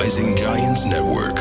[0.00, 1.38] Rising Giants Network.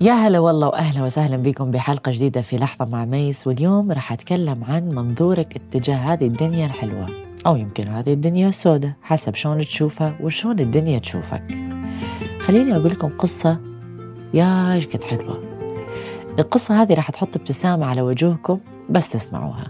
[0.00, 3.46] يا هلا والله وأهلا وسهلا بكم بحلقة جديدة في لحظة مع ميس.
[3.46, 7.06] واليوم راح أتكلم عن منظورك اتجاه هذه الدنيا الحلوة
[7.46, 11.44] أو يمكن هذه الدنيا سودة حسب شلون تشوفها وشلون الدنيا تشوفك.
[12.40, 13.58] خليني أقول لكم قصة
[14.34, 15.42] يا قد حلوة.
[16.38, 18.58] القصة هذه راح تحط ابتسامة على وجوهكم
[18.90, 19.66] بس تسمعوها.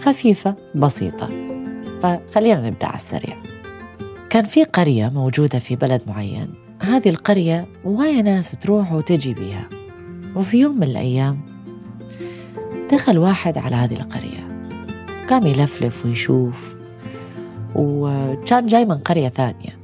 [0.00, 1.28] خفيفة بسيطة.
[2.02, 3.57] فخلينا نبدأ على السريع.
[4.30, 6.54] كان في قرية موجودة في بلد معين.
[6.80, 9.68] هذه القرية وهي ناس تروح وتجي بيها.
[10.36, 11.40] وفي يوم من الأيام
[12.92, 14.68] دخل واحد على هذه القرية.
[15.28, 16.76] قام يلفلف ويشوف
[17.74, 19.78] وكان جاي من قرية ثانية.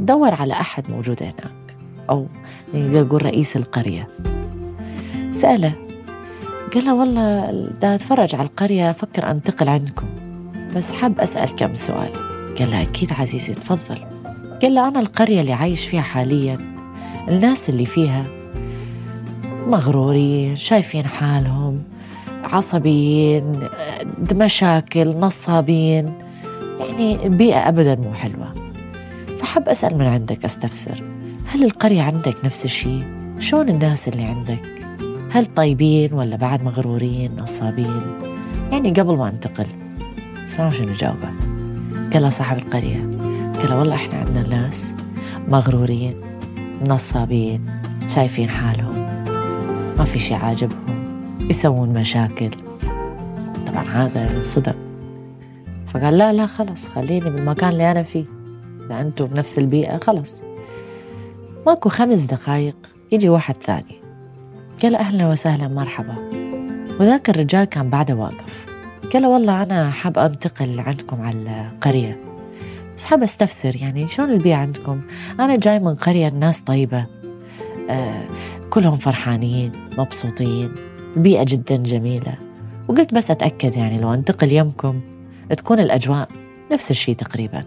[0.00, 1.76] دور على أحد موجود هناك
[2.10, 2.26] أو
[2.74, 4.08] نقول رئيس القرية.
[5.32, 5.72] سأله
[6.74, 10.06] قال له والله دا أتفرج على القرية أفكر أنتقل عندكم
[10.76, 12.35] بس حاب أسأل كم سؤال.
[12.58, 13.98] قال له أكيد عزيزي تفضل
[14.62, 16.58] قال له أنا القرية اللي عايش فيها حاليا
[17.28, 18.24] الناس اللي فيها
[19.66, 21.82] مغرورين شايفين حالهم
[22.44, 23.68] عصبيين
[24.32, 26.12] مشاكل نصابين
[26.80, 28.54] يعني البيئة أبدا مو حلوة
[29.38, 31.02] فحب أسأل من عندك أستفسر
[31.46, 33.04] هل القرية عندك نفس الشيء؟
[33.38, 34.62] شلون الناس اللي عندك؟
[35.30, 38.02] هل طيبين ولا بعد مغرورين نصابين؟
[38.72, 39.66] يعني قبل ما أنتقل
[40.44, 41.55] اسمعوا شنو جاوبه
[42.12, 43.00] قال صاحب القرية.
[43.58, 44.94] قال له والله إحنا عندنا ناس
[45.48, 46.14] مغرورين
[46.88, 47.66] نصابين
[48.06, 48.94] شايفين حالهم.
[49.98, 51.06] ما في شي عاجبهم
[51.40, 52.50] يسوون مشاكل.
[53.66, 54.74] طبعا هذا انصدم
[55.86, 58.24] فقال لا لا خلص خليني بالمكان اللي أنا فيه.
[58.90, 60.42] أنتم بنفس البيئة خلص
[61.66, 62.76] ماكو خمس دقايق
[63.12, 64.00] يجي واحد ثاني.
[64.82, 66.14] قال أهلا وسهلا مرحبا.
[67.00, 68.75] وذاك الرجال كان بعده واقف.
[69.12, 72.20] قال له والله أنا حاب أنتقل عندكم على القرية.
[72.96, 75.00] بس حابة أستفسر يعني شلون البيئة عندكم؟
[75.40, 77.06] أنا جاي من قرية الناس طيبة.
[77.90, 78.22] آه
[78.70, 80.72] كلهم فرحانين مبسوطين
[81.16, 82.34] البيئة جدا جميلة.
[82.88, 85.00] وقلت بس أتأكد يعني لو أنتقل يمكم
[85.56, 86.28] تكون الأجواء
[86.72, 87.64] نفس الشيء تقريبا.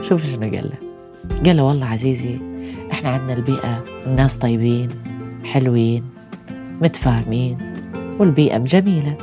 [0.00, 0.86] شوف شنو قال له.
[1.46, 2.38] قال له والله عزيزي
[2.92, 4.90] إحنا عندنا البيئة الناس طيبين
[5.44, 6.04] حلوين
[6.80, 7.58] متفاهمين
[8.18, 9.16] والبيئة جميلة.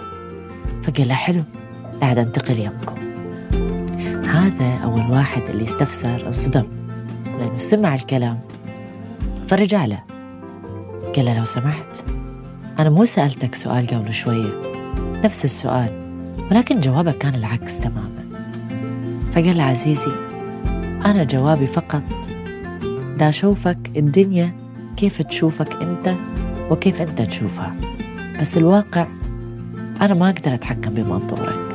[0.83, 1.44] فقال له حلو.
[2.01, 2.95] بعد انتقل يمكم
[4.27, 6.66] هذا أول واحد اللي استفسر انصدم
[7.25, 8.39] لأنه سمع الكلام.
[9.47, 9.99] فرجع له.
[11.16, 12.05] قال له لو سمحت
[12.79, 14.49] أنا مو سألتك سؤال قبل شوية.
[15.23, 16.03] نفس السؤال
[16.51, 18.23] ولكن جوابك كان العكس تماما.
[19.31, 20.11] فقال عزيزي
[21.05, 22.03] أنا جوابي فقط.
[23.17, 24.55] دا أشوفك الدنيا
[24.97, 26.15] كيف تشوفك أنت
[26.71, 27.75] وكيف أنت تشوفها.
[28.41, 29.07] بس الواقع
[30.01, 31.73] أنا ما أقدر أتحكم بمنظورك.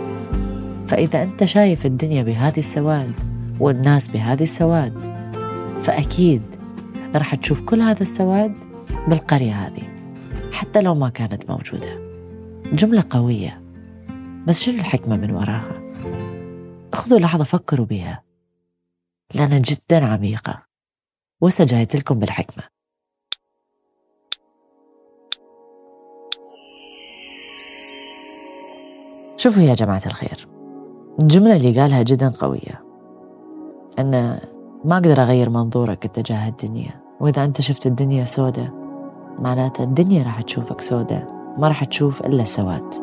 [0.89, 3.13] فإذا أنت شايف الدنيا بهذه السواد
[3.61, 5.19] والناس بهذه السواد
[5.83, 6.43] فأكيد
[7.15, 8.55] راح تشوف كل هذا السواد
[9.09, 9.83] بالقرية هذه
[10.53, 12.09] حتى لو ما كانت موجودة.
[12.73, 13.63] جملة قوية
[14.47, 15.93] بس شو الحكمة من وراها؟
[16.95, 18.23] خذوا لحظة فكروا بها
[19.35, 20.63] لأنها جدا عميقة
[21.41, 22.65] وسجايت لكم بالحكمة.
[29.39, 30.49] شوفوا يا جماعة الخير
[31.23, 32.85] الجملة اللي قالها جدا قوية
[33.99, 34.39] أن
[34.85, 38.73] ما أقدر أغير منظورك اتجاه الدنيا وإذا أنت شفت الدنيا سودة
[39.39, 41.29] معناته الدنيا راح تشوفك سودة
[41.59, 42.95] ما راح تشوف إلا السواد.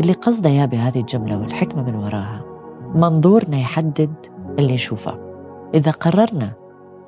[0.00, 2.44] اللي قصده يا بهذه الجملة والحكمة من وراها
[2.94, 4.14] منظورنا يحدد
[4.58, 5.18] اللي نشوفه.
[5.74, 6.52] إذا قررنا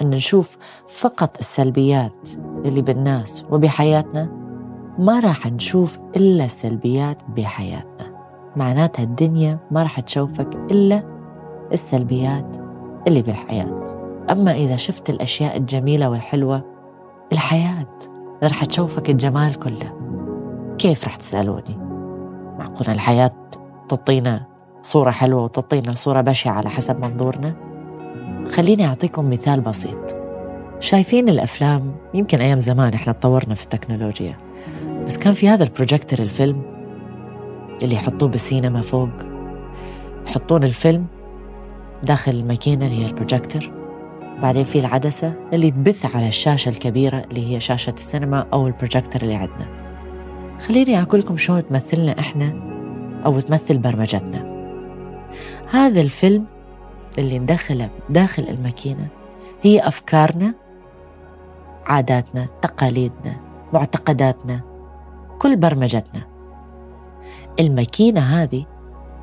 [0.02, 0.56] أن نشوف
[0.88, 2.30] فقط السلبيات
[2.64, 4.28] اللي بالناس وبحياتنا
[4.98, 7.97] ما راح نشوف إلا السلبيات بحياتنا.
[8.56, 11.02] معناتها الدنيا ما راح تشوفك إلا
[11.72, 12.56] السلبيات
[13.06, 13.84] اللي بالحياة.
[14.30, 16.64] أما إذا شفت الأشياء الجميلة والحلوة
[17.32, 17.98] الحياة
[18.42, 19.92] راح تشوفك الجمال كله.
[20.78, 21.78] كيف راح تسألوني؟
[22.58, 23.32] معقولة الحياة
[23.88, 24.46] تعطينا
[24.82, 27.54] صورة حلوة وتعطينا صورة بشعة على حسب منظورنا؟
[28.50, 30.16] خليني أعطيكم مثال بسيط.
[30.80, 34.36] شايفين الأفلام؟ يمكن أيام زمان إحنا تطورنا في التكنولوجيا.
[35.06, 36.77] بس كان في هذا البروجيكتور الفيلم
[37.82, 39.10] اللي يحطوه بالسينما فوق.
[40.26, 41.06] يحطون الفيلم
[42.02, 43.70] داخل الماكينة اللي هي البروجيكتور
[44.42, 49.34] بعدين في العدسة اللي تبث على الشاشة الكبيرة اللي هي شاشة السينما أو البروجيكتور اللي
[49.34, 49.68] عندنا.
[50.66, 52.52] خليني أقول لكم شلون تمثلنا إحنا
[53.26, 54.58] أو تمثل برمجتنا.
[55.70, 56.46] هذا الفيلم
[57.18, 59.08] اللي ندخله داخل الماكينة
[59.62, 60.54] هي أفكارنا
[61.86, 63.36] عاداتنا تقاليدنا
[63.72, 64.60] معتقداتنا
[65.38, 66.37] كل برمجتنا.
[67.60, 68.64] الماكينة هذه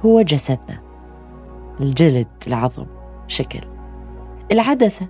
[0.05, 0.81] هو جسدنا.
[1.81, 2.85] الجلد العظم
[3.27, 3.59] شكل.
[4.51, 5.07] العدسة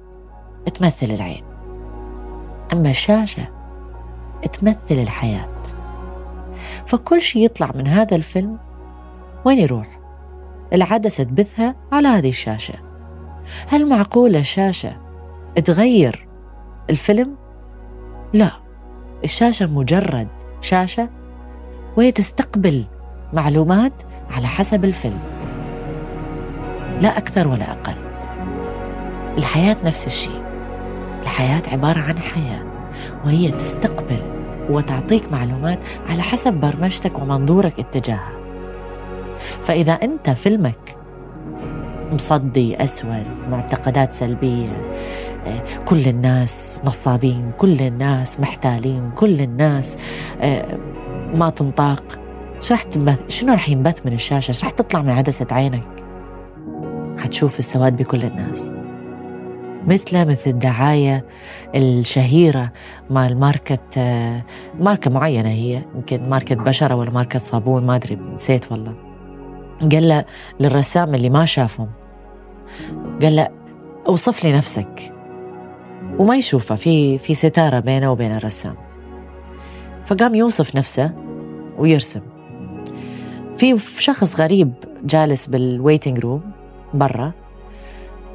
[0.73, 1.43] تمثل العين.
[2.73, 3.47] أما الشاشة
[4.53, 5.63] تمثل الحياة.
[6.85, 8.57] فكل شيء يطلع من هذا الفيلم
[9.45, 9.99] وين يروح؟
[10.73, 12.73] العدسة تبثها على هذه الشاشة.
[13.67, 14.97] هل معقولة الشاشة
[15.65, 16.27] تغير
[16.89, 17.35] الفيلم؟
[18.33, 18.51] لا.
[19.23, 20.27] الشاشة مجرد
[20.61, 21.09] شاشة
[21.97, 22.85] وهي تستقبل
[23.33, 23.93] معلومات
[24.31, 25.19] على حسب الفيلم.
[27.01, 27.95] لا أكثر ولا أقل.
[29.37, 30.43] الحياة نفس الشيء.
[31.23, 32.63] الحياة عبارة عن حياة
[33.25, 34.19] وهي تستقبل
[34.69, 35.79] وتعطيك معلومات
[36.09, 38.37] على حسب برمجتك ومنظورك اتجاهها.
[39.61, 40.97] فإذا أنت فيلمك
[42.13, 44.69] مصدي أسود معتقدات سلبية
[45.47, 49.97] آه، كل الناس نصابين كل الناس محتالين كل الناس
[50.41, 50.77] آه،
[51.35, 52.03] ما تنطاق
[52.65, 55.87] شو رح تنبث شنو رح ينبث من الشاشة؟ شو رح تطلع من عدسة عينك؟
[57.17, 58.73] حتشوف السواد بكل الناس.
[59.87, 61.25] مثله مثل الدعاية
[61.75, 62.71] الشهيرة
[63.09, 64.43] مال ماركة آه،
[64.79, 68.95] ماركة معينة هي يمكن ماركة بشرة ولا ماركة صابون ما أدري نسيت والله.
[69.91, 70.23] قال
[70.59, 71.89] للرسام اللي ما شافهم
[73.21, 73.47] قال له
[74.07, 75.13] أوصف لي نفسك.
[76.19, 78.75] وما يشوفه في في ستارة بينه وبين الرسام.
[80.05, 81.11] فقام يوصف نفسه
[81.77, 82.34] ويرسم.
[83.57, 84.73] في شخص غريب
[85.03, 86.41] جالس بال waiting room
[86.93, 87.31] برا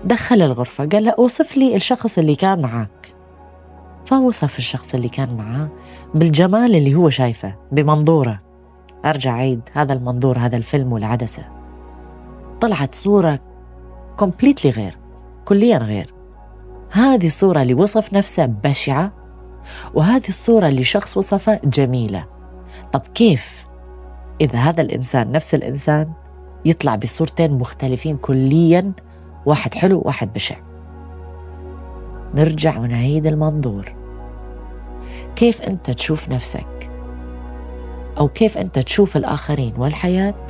[0.05, 3.15] دخل الغرفة قال له أوصف لي الشخص اللي كان معاك.
[4.07, 5.69] فوصف الشخص اللي كان معاه
[6.15, 8.41] بالجمال اللي هو شايفه بمنظوره.
[9.05, 11.43] أرجع عيد هذا المنظور هذا الفيلم والعدسة.
[12.61, 13.39] طلعت صورة
[14.17, 14.99] كومبليتلي غير
[15.45, 16.15] كليا غير.
[16.91, 19.13] هذه الصورة اللي وصف نفسه بشعة
[19.95, 22.27] وهذه الصورة اللي شخص وصفها جميلة.
[22.93, 23.70] طب كيف؟
[24.41, 26.13] إذا هذا الإنسان نفس الإنسان
[26.65, 28.93] يطلع بصورتين مختلفين كليا
[29.47, 30.57] واحد حلو وواحد بشع.
[32.35, 33.95] نرجع ونعيد المنظور.
[35.37, 36.91] كيف أنت تشوف نفسك؟
[38.19, 40.47] أو كيف أنت تشوف الآخرين والحياة؟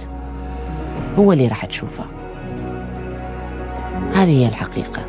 [1.19, 2.05] هو اللي راح تشوفه.
[4.13, 5.07] هذه هي الحقيقة.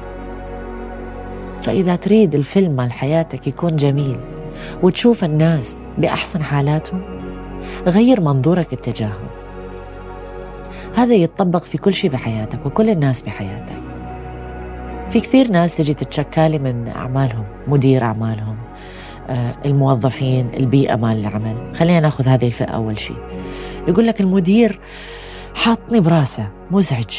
[1.62, 4.18] فإذا تريد الفيلم مال حياتك يكون جميل
[4.84, 7.02] وتشوف الناس بأحسن حالاتهم
[7.88, 9.30] غير منظورك اتجاههم
[10.96, 13.82] هذا يتطبق في كل شيء بحياتك وكل الناس بحياتك.
[15.10, 18.58] في كثير ناس تجي تتشكالي من أعمالهم مدير أعمالهم
[19.30, 21.76] آه، الموظفين البيئة مال العمل.
[21.76, 23.18] خلينا ناخذ هذه الفئة أول شيء.
[23.88, 24.80] يقول لك المدير
[25.56, 27.16] حاطني براسه مزعج.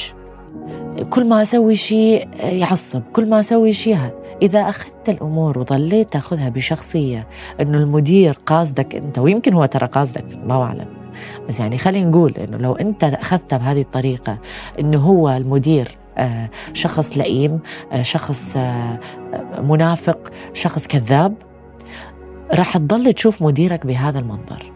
[1.11, 3.03] كل ما أسوي شيء يعصب.
[3.13, 3.99] كل ما أسوي شيء
[4.43, 7.29] إذا أخذت الأمور وظليت تأخذها بشخصية
[7.61, 10.87] إنه المدير قاصدك أنت ويمكن هو ترى قاصدك الله أعلم.
[11.49, 14.39] بس يعني خلينا نقول إنه لو أنت أخذتها بهذه الطريقة
[14.81, 17.61] إنه هو المدير آه، شخص لئيم
[17.93, 18.99] آه، شخص آه،
[19.63, 21.35] منافق شخص كذاب
[22.55, 24.73] راح تضل تشوف مديرك بهذا المنظر.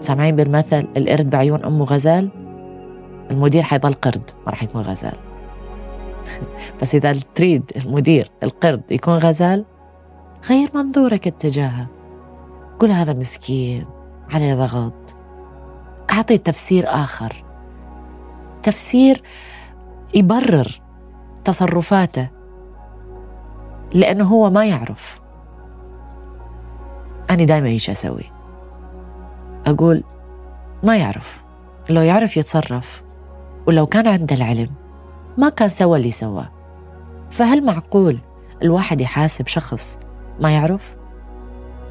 [0.00, 2.39] سامعين بالمثل القرد بعيون أمه غزال؟
[3.30, 5.16] المدير حيضل قرد ما راح يكون غزال.
[6.82, 9.64] بس إذا تريد المدير القرد يكون غزال
[10.48, 11.86] غير منظورك اتجاهه.
[12.80, 13.84] قول هذا مسكين
[14.30, 15.14] عليه ضغط.
[16.10, 17.44] أعطي تفسير آخر.
[18.62, 19.22] تفسير
[20.14, 20.80] يبرر
[21.44, 22.28] تصرفاته
[23.92, 25.20] لأنه هو ما يعرف.
[27.30, 28.32] أنا دائما إيش أسوي؟
[29.66, 30.04] أقول
[30.82, 31.42] ما يعرف.
[31.90, 33.02] لو يعرف يتصرف.
[33.70, 34.68] ولو كان عنده العلم
[35.38, 36.50] ما كان سوى اللي سواه.
[37.30, 38.18] فهل معقول
[38.62, 39.98] الواحد يحاسب شخص
[40.40, 40.96] ما يعرف؟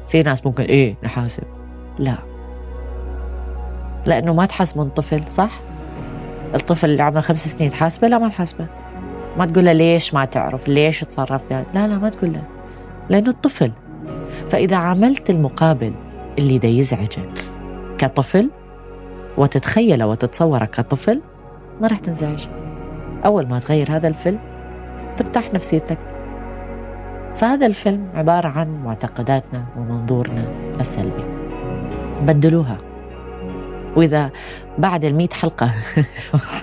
[0.08, 1.42] في ناس ممكن إيه نحاسب.
[1.98, 2.18] لا.
[4.06, 5.60] لأنه ما تحاسبون طفل صح؟
[6.54, 8.66] الطفل اللي عمره خمس سنين تحاسبه؟ لا ما تحاسبه.
[9.38, 12.42] ما تقول له ليش ما تعرف؟ ليش تصرف بها لا لا ما تقول له.
[13.10, 13.72] لأنه الطفل.
[14.48, 15.94] فإذا عملت المقابل
[16.38, 17.44] اللي دا يزعجك
[17.98, 18.50] كطفل
[19.36, 21.20] وتتخيله وتتصوره كطفل
[21.80, 22.46] ما راح تنزعج.
[23.24, 24.38] أول ما تغير هذا الفيلم
[25.16, 25.98] ترتاح نفسيتك.
[27.34, 30.44] فهذا الفيلم عبارة عن معتقداتنا ومنظورنا
[30.80, 31.24] السلبي.
[32.22, 32.78] بدلوها.
[33.96, 34.30] وإذا
[34.78, 35.70] بعد المئة حلقة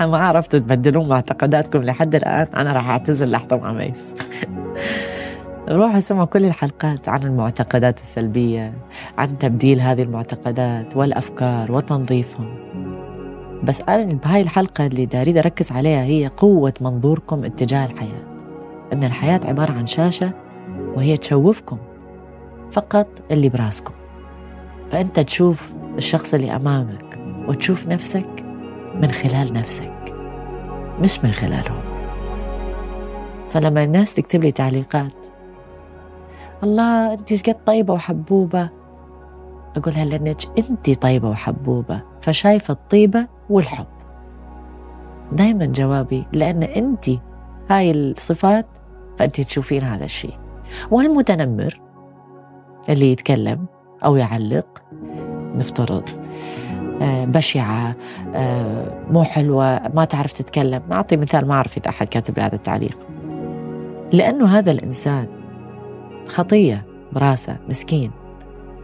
[0.00, 4.16] ما عرفتوا تبدلون معتقداتكم لحد الآن أنا راح أعتزل لحظة مع ميس.
[5.68, 8.72] روحوا اسمعوا كل الحلقات عن المعتقدات السلبية
[9.18, 12.67] عن تبديل هذه المعتقدات والأفكار وتنظيفهم.
[13.64, 18.24] بس أنا بهاي الحلقة اللي داريد أركز عليها هي قوة منظوركم اتجاه الحياة.
[18.92, 20.32] إن الحياة عبارة عن شاشة
[20.96, 21.78] وهي تشوفكم
[22.72, 23.94] فقط اللي براسكم.
[24.90, 28.44] فأنت تشوف الشخص اللي أمامك وتشوف نفسك
[28.94, 30.14] من خلال نفسك
[31.00, 31.80] مش من خلالهم
[33.50, 35.26] فلما الناس تكتب لي تعليقات
[36.62, 38.70] الله أنت إيش قد طيبة وحبوبة؟
[39.76, 43.86] أقولها لأنك أنت طيبة وحبوبة فشايفة الطيبة والحب.
[45.32, 47.10] دائما جوابي لأن أنت
[47.70, 48.66] هاي الصفات
[49.16, 50.38] فأنت تشوفين هذا الشيء.
[50.90, 51.80] والمتنمر
[52.88, 53.66] اللي يتكلم
[54.04, 54.82] أو يعلق
[55.54, 56.08] نفترض
[57.02, 57.96] آه، بشعة
[58.34, 60.82] آه، مو حلوة ما تعرف تتكلم.
[60.92, 62.98] أعطي مثال ما أعرف إذا أحد كاتب لي هذا التعليق.
[64.12, 65.26] لأنه هذا الإنسان
[66.28, 68.10] خطية براسه مسكين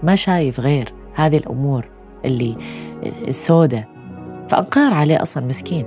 [0.03, 1.89] ما شايف غير هذه الأمور
[2.25, 2.57] اللي
[3.29, 3.89] السودة
[4.49, 5.87] فأنقار عليه أصلا مسكين.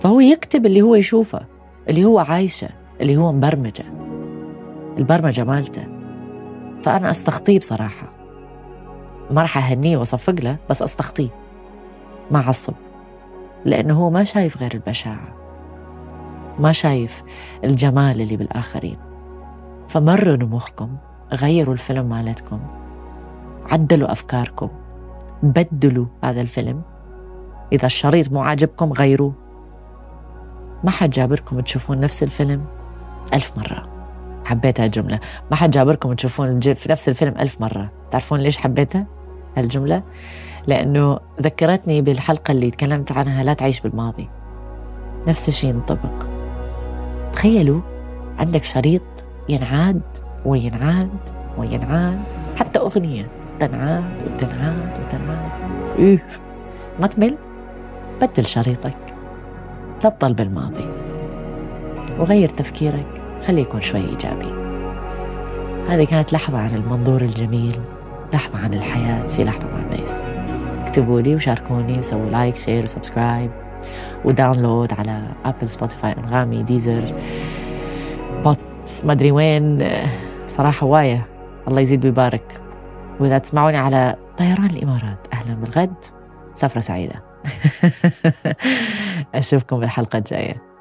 [0.00, 1.40] فهو يكتب اللي هو يشوفه
[1.88, 2.68] اللي هو عايشه
[3.00, 3.84] اللي هو مبرمجة
[4.98, 5.86] البرمجة مالته.
[6.82, 8.12] فأنا أستخطيه بصراحة.
[9.30, 11.28] ما راح أهنيه وأصفق له بس أستخطيه.
[12.30, 12.74] ما عصب
[13.64, 15.34] لأنه هو ما شايف غير البشاعة.
[16.58, 17.22] ما شايف
[17.64, 18.96] الجمال اللي بالآخرين.
[19.88, 20.96] فمرنوا مخكم
[21.32, 22.60] غيروا الفيلم مالتكم.
[23.70, 24.68] عدلوا أفكاركم.
[25.42, 26.82] بدلوا هذا الفيلم.
[27.72, 29.32] إذا الشريط مو عاجبكم غيروه
[30.84, 32.64] ما حد جابركم تشوفون نفس الفيلم
[33.34, 33.88] ألف مرة.
[34.44, 35.20] حبيت هالجملة
[35.50, 37.92] ما حد جابركم تشوفون في نفس الفيلم ألف مرة.
[38.10, 39.06] تعرفون ليش حبيتها
[39.56, 40.02] هالجملة
[40.66, 44.28] لأنه ذكرتني بالحلقة اللي تكلمت عنها لا تعيش بالماضي.
[45.28, 46.26] نفس الشيء ينطبق.
[47.32, 47.80] تخيلوا
[48.38, 49.02] عندك شريط
[49.48, 50.02] ينعاد
[50.44, 51.18] وينعاد
[51.58, 52.22] وينعاد
[52.56, 53.28] حتى أغنية
[53.60, 55.50] تنعاد وتنعاد وتنعاد.
[55.98, 56.26] إيه
[57.00, 57.38] ما تمل؟
[58.20, 58.96] بدل شريطك.
[60.04, 60.88] لا تضل بالماضي
[62.18, 63.06] وغير تفكيرك.
[63.46, 64.54] خليه يكون شوي إيجابي.
[65.88, 67.80] هذه كانت لحظة عن المنظور الجميل.
[68.34, 70.24] لحظة عن الحياة في لحظة مع ميس.
[70.80, 73.50] اكتبوا لي وشاركوني وسووا like share و subscribe.
[74.24, 77.14] و download على Apple Spotify أنغامي Deezer
[78.44, 79.88] pods ما أدري وين.
[80.46, 81.26] صراحة وايد
[81.68, 82.60] الله يزيد ويبارك.
[83.20, 85.94] وإذا تسمعوني على طيران الإمارات أهلا بالعود.
[86.52, 87.25] سفرة سعيدة.
[89.34, 90.75] أشوفكم بالحلقة الجاية.